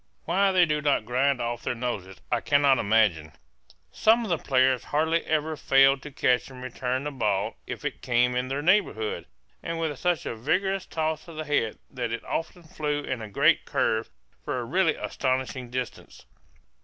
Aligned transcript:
Why 0.25 0.51
they 0.51 0.65
do 0.65 0.81
not 0.81 1.05
grind 1.05 1.39
off 1.39 1.61
their 1.61 1.75
noses 1.75 2.17
I 2.31 2.41
cannot 2.41 2.79
imagine. 2.79 3.33
Some 3.91 4.23
of 4.23 4.29
the 4.29 4.39
players 4.43 4.85
hardly 4.85 5.23
ever 5.27 5.55
failed 5.55 6.01
to 6.01 6.09
catch 6.09 6.49
and 6.49 6.59
return 6.63 7.03
the 7.03 7.11
ball 7.11 7.57
if 7.67 7.85
it 7.85 8.01
came 8.01 8.35
in 8.35 8.47
their 8.47 8.63
neighborhood, 8.63 9.27
and 9.61 9.79
with 9.79 9.95
such 9.99 10.25
a 10.25 10.33
vigorous 10.35 10.87
toss 10.87 11.27
of 11.27 11.35
the 11.35 11.45
head 11.45 11.77
that 11.91 12.11
it 12.11 12.23
often 12.25 12.63
flew 12.63 13.01
in 13.03 13.21
a 13.21 13.29
great 13.29 13.63
curve 13.65 14.09
for 14.43 14.59
a 14.59 14.65
really 14.65 14.95
astonishing 14.95 15.69
distance. 15.69 16.25